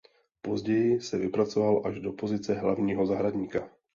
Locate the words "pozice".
2.13-2.53